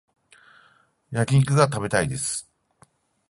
[1.11, 2.49] 焼き肉が食べたいです